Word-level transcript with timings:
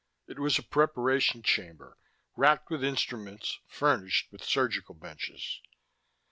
It 0.27 0.39
was 0.39 0.57
a 0.57 0.63
preparation 0.63 1.43
chamber, 1.43 1.95
racked 2.35 2.71
with 2.71 2.83
instruments, 2.83 3.59
furnished 3.67 4.31
with 4.31 4.43
surgical 4.43 4.95
benches. 4.95 5.61